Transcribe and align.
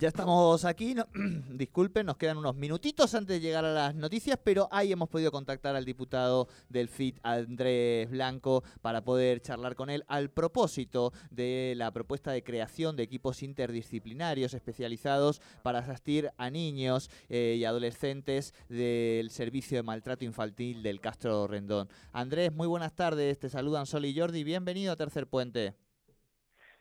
Ya 0.00 0.08
estamos 0.08 0.64
aquí, 0.64 0.94
no- 0.94 1.06
disculpen, 1.52 2.06
nos 2.06 2.16
quedan 2.16 2.38
unos 2.38 2.56
minutitos 2.56 3.14
antes 3.14 3.36
de 3.36 3.40
llegar 3.46 3.66
a 3.66 3.72
las 3.74 3.94
noticias, 3.94 4.38
pero 4.42 4.66
ahí 4.72 4.92
hemos 4.92 5.10
podido 5.10 5.30
contactar 5.30 5.76
al 5.76 5.84
diputado 5.84 6.48
del 6.70 6.88
FIT, 6.88 7.18
Andrés 7.22 8.08
Blanco, 8.08 8.64
para 8.80 9.04
poder 9.04 9.42
charlar 9.42 9.74
con 9.74 9.90
él 9.90 10.02
al 10.08 10.30
propósito 10.30 11.12
de 11.30 11.74
la 11.76 11.90
propuesta 11.92 12.32
de 12.32 12.42
creación 12.42 12.96
de 12.96 13.02
equipos 13.02 13.42
interdisciplinarios 13.42 14.54
especializados 14.54 15.42
para 15.62 15.80
asistir 15.80 16.30
a 16.38 16.48
niños 16.48 17.10
eh, 17.28 17.56
y 17.58 17.66
adolescentes 17.66 18.54
del 18.70 19.28
servicio 19.28 19.76
de 19.76 19.82
maltrato 19.82 20.24
infantil 20.24 20.82
del 20.82 21.02
Castro 21.02 21.46
Rendón. 21.46 21.90
Andrés, 22.14 22.50
muy 22.54 22.66
buenas 22.66 22.94
tardes, 22.96 23.38
te 23.38 23.50
saludan 23.50 23.84
Sol 23.84 24.06
y 24.06 24.18
Jordi, 24.18 24.44
bienvenido 24.44 24.92
a 24.94 24.96
Tercer 24.96 25.26
Puente. 25.26 25.74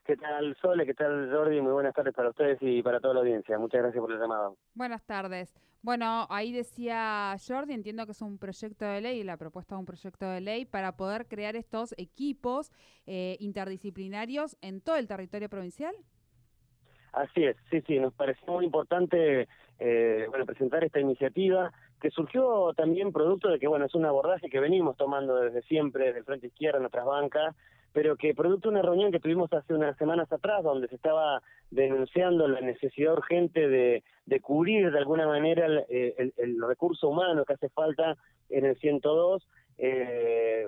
¿Qué 0.10 0.18
tal, 0.18 0.58
Sole? 0.60 0.88
¿Qué 0.88 0.96
tal, 0.96 1.30
Jordi? 1.32 1.62
Muy 1.62 1.72
buenas 1.72 1.94
tardes 1.94 2.16
para 2.16 2.30
ustedes 2.30 2.58
y 2.62 2.82
para 2.82 3.00
toda 3.00 3.14
la 3.14 3.20
audiencia. 3.20 3.60
Muchas 3.60 3.84
gracias 3.84 4.02
por 4.02 4.12
el 4.12 4.20
llamado. 4.20 4.58
Buenas 4.74 5.06
tardes. 5.06 5.54
Bueno, 5.84 6.26
ahí 6.32 6.52
decía 6.52 7.36
Jordi, 7.48 7.76
entiendo 7.76 8.08
que 8.08 8.14
es 8.14 8.22
un 8.24 8.40
proyecto 8.40 8.86
de 8.86 9.02
ley, 9.02 9.24
la 9.24 9.38
propuesta 9.38 9.76
de 9.76 9.80
un 9.82 9.86
proyecto 9.86 10.28
de 10.28 10.42
ley 10.42 10.66
para 10.66 10.98
poder 10.98 11.28
crear 11.28 11.56
estos 11.56 11.94
equipos 12.00 12.72
eh, 13.06 13.38
interdisciplinarios 13.40 14.58
en 14.62 14.82
todo 14.82 14.96
el 14.96 15.08
territorio 15.08 15.48
provincial. 15.48 15.94
Así 17.14 17.44
es, 17.44 17.56
sí, 17.70 17.80
sí, 17.86 18.00
nos 18.00 18.16
pareció 18.16 18.52
muy 18.52 18.66
importante 18.66 19.48
eh, 19.78 20.26
bueno, 20.30 20.48
presentar 20.48 20.84
esta 20.84 21.00
iniciativa 21.00 21.72
que 22.02 22.10
surgió 22.10 22.74
también 22.74 23.14
producto 23.14 23.50
de 23.50 23.60
que, 23.60 23.68
bueno, 23.68 23.86
es 23.86 23.94
un 23.94 24.06
abordaje 24.06 24.50
que 24.50 24.60
venimos 24.60 24.98
tomando 24.98 25.36
desde 25.36 25.62
siempre, 25.62 26.06
desde 26.06 26.20
el 26.20 26.26
Frente 26.26 26.48
Izquierda, 26.48 26.78
en 26.78 26.84
nuestras 26.84 27.06
bancas, 27.06 27.56
pero 27.94 28.16
que 28.16 28.34
producto 28.34 28.70
de 28.70 28.76
una 28.76 28.82
reunión 28.84 29.12
que 29.12 29.20
tuvimos 29.20 29.52
hace 29.54 29.74
unas 29.74 29.98
semanas 29.98 30.32
atrás, 30.32 30.64
donde 30.64 30.88
se 30.88 30.96
estaba 30.96 31.42
denunciando 31.72 32.48
la 32.48 32.62
necesidad 32.62 33.14
urgente 33.14 33.68
de, 33.68 34.04
cubrir 34.42 34.92
de 34.92 34.98
alguna 35.00 35.28
manera 35.28 35.66
el, 35.66 35.86
el- 35.90 36.34
el 36.38 36.62
recurso 36.68 37.10
humano 37.10 37.46
que 37.46 37.54
hace 37.54 37.70
falta 37.70 38.16
en 38.50 38.66
el 38.66 38.76
102, 38.78 39.48
eh, 39.78 40.68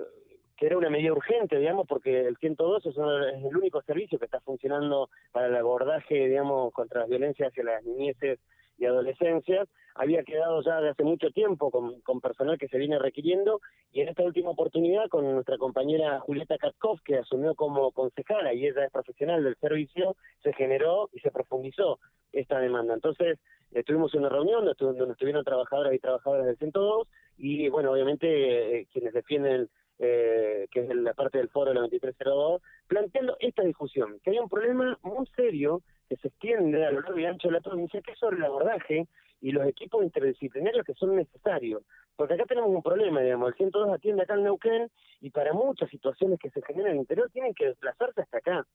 que 0.56 0.66
era 0.66 0.78
una 0.78 0.90
medida 0.90 1.12
urgente, 1.12 1.58
digamos, 1.58 1.86
porque 1.88 2.26
el 2.26 2.36
102 2.36 2.86
es, 2.86 2.92
es 2.96 3.44
el 3.44 3.56
único 3.56 3.82
servicio 3.82 4.18
que 4.18 4.26
está 4.26 4.40
funcionando 4.40 5.08
para 5.32 5.46
el 5.46 5.56
abordaje, 5.56 6.28
digamos, 6.28 6.72
contra 6.72 7.00
las 7.00 7.08
violencias 7.08 7.48
hacia 7.50 7.64
las 7.64 7.84
niñeces 7.84 8.38
y 8.82 8.86
adolescencias, 8.86 9.68
había 9.94 10.24
quedado 10.24 10.60
ya 10.62 10.80
de 10.80 10.90
hace 10.90 11.04
mucho 11.04 11.30
tiempo 11.30 11.70
con, 11.70 12.20
personal 12.20 12.58
que 12.58 12.68
se 12.68 12.78
viene 12.78 12.98
requiriendo 12.98 13.60
y 13.92 14.00
en 14.00 14.08
esta 14.08 14.24
última 14.24 14.50
oportunidad 14.50 15.08
con 15.08 15.30
nuestra 15.32 15.56
compañera 15.56 16.18
Julieta 16.20 16.58
Katkov, 16.58 17.00
que 17.02 17.18
asumió 17.18 17.54
como 17.54 17.92
concejala 17.92 18.54
y 18.54 18.66
ella 18.66 18.84
es 18.84 18.90
profesional 18.90 19.44
del 19.44 19.56
servicio, 19.56 20.16
se 20.42 20.52
generó 20.52 21.08
y 21.12 21.20
se 21.20 21.30
profundizó 21.30 22.00
esta 22.32 22.58
demanda. 22.58 22.94
Entonces, 22.94 23.38
eh, 23.72 23.84
tuvimos 23.84 24.14
una 24.14 24.28
reunión 24.28 24.64
donde 24.64 25.12
estuvieron 25.12 25.44
trabajadoras 25.44 25.94
y 25.94 25.98
trabajadores 25.98 26.46
del 26.46 26.56
102 26.56 27.06
y, 27.38 27.68
bueno, 27.68 27.92
obviamente 27.92 28.80
eh, 28.80 28.86
quienes 28.92 29.12
defienden 29.12 29.68
eh, 30.04 30.66
que 30.72 30.80
es 30.80 30.88
la 30.96 31.14
parte 31.14 31.38
del 31.38 31.48
foro 31.48 31.70
de 31.70 31.76
la 31.76 31.82
2302, 31.82 32.60
planteando 32.88 33.36
esta 33.38 33.62
discusión, 33.62 34.18
que 34.24 34.32
hay 34.32 34.38
un 34.40 34.48
problema 34.48 34.98
muy 35.02 35.24
serio 35.36 35.80
que 36.08 36.16
se 36.16 36.26
extiende 36.26 36.84
a 36.84 36.90
lo 36.90 37.02
largo 37.02 37.18
y 37.20 37.24
ancho 37.24 37.46
de 37.46 37.54
la 37.54 37.60
provincia, 37.60 38.02
que 38.02 38.10
es 38.10 38.18
sobre 38.18 38.38
el 38.38 38.44
abordaje 38.44 39.06
y 39.40 39.52
los 39.52 39.64
equipos 39.64 40.02
interdisciplinarios 40.02 40.84
que 40.84 40.94
son 40.94 41.14
necesarios. 41.14 41.84
Porque 42.16 42.34
acá 42.34 42.46
tenemos 42.46 42.70
un 42.70 42.82
problema, 42.82 43.20
digamos, 43.20 43.50
el 43.50 43.54
102 43.54 43.94
atiende 43.94 44.22
acá 44.22 44.34
en 44.34 44.42
Neuquén 44.42 44.90
y 45.20 45.30
para 45.30 45.52
muchas 45.52 45.88
situaciones 45.88 46.40
que 46.40 46.50
se 46.50 46.62
generan 46.62 46.90
en 46.90 46.96
el 46.96 47.00
interior 47.02 47.30
tienen 47.30 47.54
que 47.54 47.66
desplazarse 47.66 48.22
hasta 48.22 48.38
acá. 48.38 48.66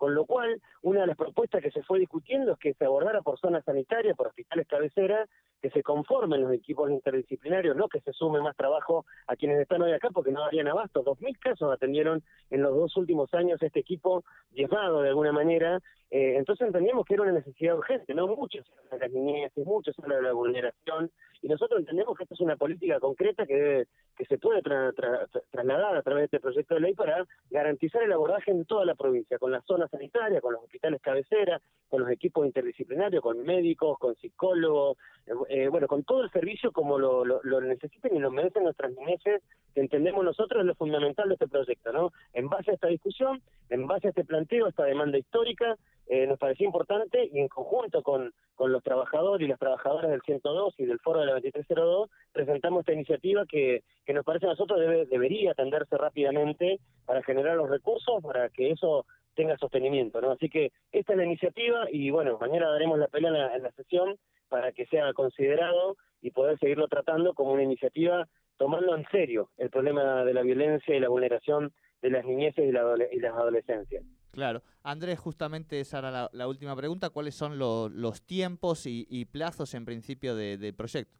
Con 0.00 0.14
lo 0.14 0.24
cual, 0.24 0.62
una 0.80 1.02
de 1.02 1.08
las 1.08 1.16
propuestas 1.18 1.62
que 1.62 1.70
se 1.70 1.82
fue 1.82 1.98
discutiendo 1.98 2.52
es 2.52 2.58
que 2.58 2.72
se 2.72 2.86
abordara 2.86 3.20
por 3.20 3.38
zonas 3.38 3.62
sanitarias, 3.66 4.16
por 4.16 4.28
hospitales 4.28 4.66
cabecera, 4.66 5.26
que 5.60 5.68
se 5.68 5.82
conformen 5.82 6.40
los 6.40 6.54
equipos 6.54 6.90
interdisciplinarios, 6.90 7.76
no 7.76 7.86
que 7.86 8.00
se 8.00 8.14
sume 8.14 8.40
más 8.40 8.56
trabajo 8.56 9.04
a 9.26 9.36
quienes 9.36 9.60
están 9.60 9.82
hoy 9.82 9.92
acá 9.92 10.08
porque 10.08 10.32
no 10.32 10.40
darían 10.40 10.68
abasto. 10.68 11.02
Dos 11.02 11.20
mil 11.20 11.38
casos 11.38 11.70
atendieron 11.70 12.22
en 12.48 12.62
los 12.62 12.74
dos 12.74 12.96
últimos 12.96 13.34
años 13.34 13.62
este 13.62 13.80
equipo 13.80 14.24
llevado 14.52 15.02
de 15.02 15.10
alguna 15.10 15.32
manera. 15.32 15.80
Eh, 16.10 16.36
entonces 16.38 16.66
entendíamos 16.66 17.04
que 17.04 17.12
era 17.12 17.24
una 17.24 17.32
necesidad 17.32 17.76
urgente, 17.76 18.14
¿no? 18.14 18.26
Muchos 18.26 18.64
de 18.90 18.98
las 18.98 19.10
niñeces, 19.12 19.66
muchos 19.66 19.94
de 19.98 20.22
la 20.22 20.32
vulneración, 20.32 21.10
y 21.42 21.48
nosotros 21.48 21.80
entendemos 21.80 22.16
que 22.16 22.24
esta 22.24 22.34
es 22.34 22.40
una 22.40 22.56
política 22.56 22.98
concreta 23.00 23.44
que 23.44 23.54
debe 23.54 23.86
que 24.20 24.26
se 24.26 24.38
puede 24.38 24.60
tra- 24.62 24.92
tra- 24.94 25.26
tra- 25.30 25.42
trasladar 25.50 25.96
a 25.96 26.02
través 26.02 26.20
de 26.20 26.24
este 26.26 26.40
proyecto 26.40 26.74
de 26.74 26.80
ley 26.80 26.94
para 26.94 27.24
garantizar 27.48 28.02
el 28.02 28.12
abordaje 28.12 28.50
en 28.50 28.66
toda 28.66 28.84
la 28.84 28.94
provincia, 28.94 29.38
con 29.38 29.50
las 29.50 29.64
zonas 29.64 29.90
sanitarias, 29.90 30.42
con 30.42 30.52
los 30.52 30.62
hospitales 30.62 31.00
cabecera, 31.00 31.58
con 31.88 32.02
los 32.02 32.10
equipos 32.10 32.44
interdisciplinarios, 32.44 33.22
con 33.22 33.42
médicos, 33.42 33.98
con 33.98 34.14
psicólogos, 34.16 34.98
eh, 35.26 35.32
eh, 35.48 35.68
bueno, 35.68 35.86
con 35.86 36.04
todo 36.04 36.22
el 36.22 36.30
servicio 36.30 36.70
como 36.70 36.98
lo, 36.98 37.24
lo, 37.24 37.40
lo 37.42 37.62
necesiten 37.62 38.14
y 38.14 38.18
lo 38.18 38.30
merecen 38.30 38.64
nuestras 38.64 38.92
niñeces, 38.92 39.42
que 39.74 39.80
entendemos 39.80 40.22
nosotros 40.22 40.60
es 40.60 40.66
lo 40.66 40.74
fundamental 40.74 41.28
de 41.28 41.34
este 41.34 41.48
proyecto, 41.48 41.90
¿no? 41.90 42.10
En 42.34 42.50
base 42.50 42.72
a 42.72 42.74
esta 42.74 42.88
discusión, 42.88 43.40
en 43.70 43.86
base 43.86 44.08
a 44.08 44.10
este 44.10 44.24
planteo, 44.26 44.66
esta 44.66 44.84
demanda 44.84 45.16
histórica, 45.16 45.76
eh, 46.12 46.26
nos 46.26 46.40
parecía 46.40 46.66
importante 46.66 47.30
y 47.32 47.38
en 47.38 47.46
conjunto 47.46 48.02
con, 48.02 48.32
con 48.56 48.72
los 48.72 48.82
trabajadores 48.82 49.46
y 49.46 49.48
las 49.48 49.60
trabajadoras 49.60 50.10
del 50.10 50.20
102 50.22 50.74
y 50.78 50.84
del 50.84 50.98
foro 50.98 51.20
de 51.20 51.26
la 51.26 51.34
2302 51.34 52.10
presentamos 52.32 52.80
esta 52.80 52.94
iniciativa 52.94 53.46
que, 53.46 53.84
que 54.04 54.12
nos 54.12 54.24
parece 54.24 54.46
a 54.46 54.48
nosotros 54.48 54.80
debe, 54.80 55.06
debería 55.06 55.52
atenderse 55.52 55.96
rápidamente 55.96 56.80
para 57.06 57.22
generar 57.22 57.56
los 57.56 57.70
recursos 57.70 58.20
para 58.24 58.48
que 58.48 58.72
eso 58.72 59.06
tenga 59.36 59.56
sostenimiento, 59.56 60.20
¿no? 60.20 60.32
Así 60.32 60.48
que 60.48 60.72
esta 60.90 61.12
es 61.12 61.16
la 61.16 61.26
iniciativa 61.26 61.86
y 61.88 62.10
bueno, 62.10 62.38
mañana 62.40 62.70
daremos 62.70 62.98
la 62.98 63.06
pelea 63.06 63.54
en 63.54 63.62
la, 63.62 63.70
sesión 63.70 64.16
para 64.48 64.72
que 64.72 64.86
sea 64.86 65.12
considerado 65.12 65.96
y 66.22 66.32
poder 66.32 66.58
seguirlo 66.58 66.88
tratando 66.88 67.34
como 67.34 67.52
una 67.52 67.62
iniciativa 67.62 68.26
tomando 68.58 68.96
en 68.96 69.06
serio 69.12 69.50
el 69.58 69.70
problema 69.70 70.24
de 70.24 70.34
la 70.34 70.42
violencia 70.42 70.96
y 70.96 70.98
la 70.98 71.08
vulneración 71.08 71.72
de 72.02 72.10
las 72.10 72.24
niñeces 72.24 72.64
y, 72.64 72.70
y 72.70 73.20
las 73.20 73.32
adolescencias. 73.32 74.02
Claro. 74.30 74.62
Andrés, 74.82 75.18
justamente 75.18 75.80
esa 75.80 75.98
era 75.98 76.30
la, 76.32 76.48
última 76.48 76.76
pregunta. 76.76 77.10
¿Cuáles 77.10 77.34
son 77.34 77.58
lo- 77.58 77.88
los 77.88 78.22
tiempos 78.22 78.86
y, 78.86 79.06
y 79.10 79.24
plazos 79.26 79.74
en 79.74 79.84
principio 79.84 80.34
de- 80.36 80.56
del 80.56 80.74
proyecto? 80.74 81.19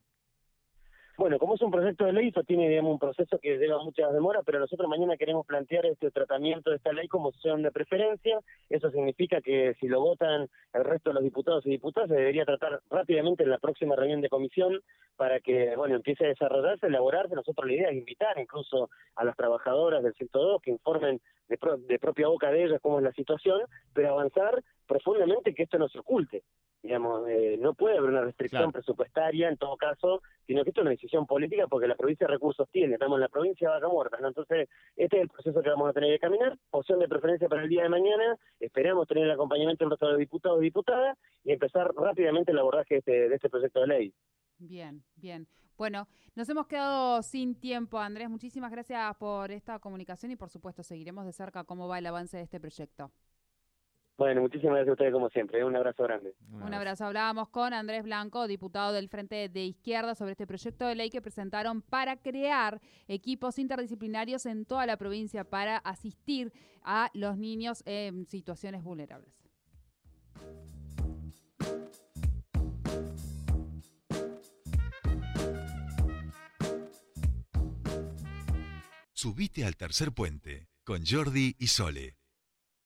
Bueno, 1.20 1.38
como 1.38 1.54
es 1.54 1.60
un 1.60 1.70
proyecto 1.70 2.06
de 2.06 2.14
ley, 2.14 2.28
eso 2.28 2.42
tiene 2.44 2.66
digamos, 2.66 2.92
un 2.92 2.98
proceso 2.98 3.38
que 3.38 3.58
lleva 3.58 3.84
muchas 3.84 4.10
demoras, 4.14 4.42
pero 4.46 4.58
nosotros 4.58 4.88
mañana 4.88 5.18
queremos 5.18 5.44
plantear 5.44 5.84
este 5.84 6.10
tratamiento 6.10 6.70
de 6.70 6.76
esta 6.76 6.94
ley 6.94 7.08
como 7.08 7.28
opción 7.28 7.62
de 7.62 7.70
preferencia. 7.70 8.40
Eso 8.70 8.90
significa 8.90 9.42
que 9.42 9.74
si 9.78 9.86
lo 9.86 10.00
votan 10.00 10.48
el 10.72 10.82
resto 10.82 11.10
de 11.10 11.14
los 11.16 11.22
diputados 11.22 11.66
y 11.66 11.70
diputadas, 11.72 12.08
se 12.08 12.14
debería 12.16 12.46
tratar 12.46 12.80
rápidamente 12.88 13.42
en 13.42 13.50
la 13.50 13.58
próxima 13.58 13.96
reunión 13.96 14.22
de 14.22 14.30
comisión 14.30 14.80
para 15.18 15.40
que, 15.40 15.76
bueno, 15.76 15.94
empiece 15.96 16.24
a 16.24 16.28
desarrollarse, 16.28 16.86
elaborarse. 16.86 17.34
Nosotros 17.34 17.66
la 17.66 17.74
idea 17.74 17.90
es 17.90 17.98
invitar 17.98 18.38
incluso 18.38 18.88
a 19.14 19.22
las 19.22 19.36
trabajadoras 19.36 20.02
del 20.02 20.14
102 20.14 20.62
que 20.62 20.70
informen 20.70 21.20
de, 21.50 21.58
pro- 21.58 21.76
de 21.76 21.98
propia 21.98 22.28
boca 22.28 22.50
de 22.50 22.64
ellas 22.64 22.80
cómo 22.80 22.96
es 22.96 23.04
la 23.04 23.12
situación, 23.12 23.60
pero 23.92 24.08
avanzar 24.12 24.62
profundamente 24.88 25.52
que 25.54 25.64
esto 25.64 25.76
no 25.76 25.90
se 25.90 25.98
oculte. 25.98 26.44
Digamos, 26.82 27.28
eh, 27.28 27.58
no 27.60 27.74
puede 27.74 27.98
haber 27.98 28.10
una 28.10 28.22
restricción 28.22 28.62
Claro. 28.62 28.72
presupuestaria 28.72 29.48
en 29.48 29.58
todo 29.58 29.76
caso, 29.76 30.22
sino 30.46 30.62
que 30.64 30.70
esto 30.70 30.80
es 30.80 30.82
una 30.82 30.90
decisión 30.92 31.26
política 31.26 31.66
porque 31.66 31.86
la 31.86 31.94
provincia 31.94 32.26
de 32.26 32.32
recursos 32.32 32.66
tiene, 32.70 32.94
estamos 32.94 33.16
en 33.16 33.20
la 33.20 33.28
provincia 33.28 33.68
de 33.68 33.74
Vaca 33.74 33.88
Muerta, 33.88 34.16
¿no? 34.20 34.28
Entonces, 34.28 34.68
este 34.96 35.16
es 35.16 35.22
el 35.22 35.28
proceso 35.28 35.60
que 35.62 35.68
vamos 35.68 35.90
a 35.90 35.92
tener 35.92 36.10
que 36.12 36.18
caminar, 36.18 36.58
opción 36.70 36.98
de 36.98 37.08
preferencia 37.08 37.48
para 37.48 37.62
el 37.62 37.68
día 37.68 37.82
de 37.82 37.90
mañana, 37.90 38.36
esperamos 38.58 39.06
tener 39.06 39.24
el 39.24 39.30
acompañamiento 39.30 39.84
del 39.84 39.90
resto 39.90 40.06
de 40.06 40.12
los 40.12 40.18
diputados 40.20 40.60
y 40.60 40.64
diputadas 40.64 41.18
y 41.44 41.52
empezar 41.52 41.92
rápidamente 41.94 42.52
el 42.52 42.58
abordaje 42.58 42.94
de 42.94 42.98
este, 42.98 43.28
de 43.28 43.34
este 43.34 43.50
proyecto 43.50 43.80
de 43.80 43.86
ley. 43.86 44.14
Bien, 44.58 45.02
bien. 45.16 45.46
Bueno, 45.76 46.08
nos 46.34 46.48
hemos 46.48 46.66
quedado 46.66 47.22
sin 47.22 47.54
tiempo, 47.54 47.98
Andrés. 47.98 48.28
Muchísimas 48.28 48.70
gracias 48.70 49.16
por 49.16 49.50
esta 49.50 49.78
comunicación 49.78 50.30
y 50.30 50.36
por 50.36 50.50
supuesto 50.50 50.82
seguiremos 50.82 51.24
de 51.24 51.32
cerca 51.32 51.64
cómo 51.64 51.88
va 51.88 51.98
el 51.98 52.06
avance 52.06 52.36
de 52.36 52.42
este 52.42 52.60
proyecto. 52.60 53.10
Bueno, 54.20 54.42
muchísimas 54.42 54.74
gracias 54.74 54.90
a 54.90 54.92
ustedes 54.92 55.12
como 55.14 55.30
siempre. 55.30 55.64
Un 55.64 55.74
abrazo 55.74 56.02
grande. 56.02 56.34
Un 56.52 56.74
abrazo. 56.74 57.06
Hablábamos 57.06 57.48
con 57.48 57.72
Andrés 57.72 58.02
Blanco, 58.02 58.46
diputado 58.46 58.92
del 58.92 59.08
Frente 59.08 59.48
de 59.48 59.64
Izquierda, 59.64 60.14
sobre 60.14 60.32
este 60.32 60.46
proyecto 60.46 60.84
de 60.84 60.94
ley 60.94 61.08
que 61.08 61.22
presentaron 61.22 61.80
para 61.80 62.18
crear 62.18 62.82
equipos 63.08 63.58
interdisciplinarios 63.58 64.44
en 64.44 64.66
toda 64.66 64.84
la 64.84 64.98
provincia 64.98 65.44
para 65.44 65.78
asistir 65.78 66.52
a 66.82 67.10
los 67.14 67.38
niños 67.38 67.82
en 67.86 68.26
situaciones 68.26 68.82
vulnerables. 68.82 69.32
Subite 79.14 79.64
al 79.64 79.76
tercer 79.76 80.12
puente 80.12 80.68
con 80.84 81.06
Jordi 81.06 81.56
y 81.58 81.68
Sole. 81.68 82.19